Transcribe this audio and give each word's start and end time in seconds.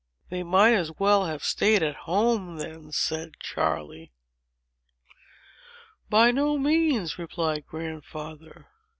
"They 0.31 0.41
might 0.41 0.73
as 0.73 0.91
well 0.97 1.25
have 1.27 1.43
staid 1.43 1.83
at 1.83 1.93
home, 2.07 2.57
then," 2.57 2.91
said 2.91 3.33
Charley. 3.39 4.11
"By 6.09 6.31
no 6.31 6.57
means," 6.57 7.19
replied 7.19 7.67
Grandfather. 7.67 8.65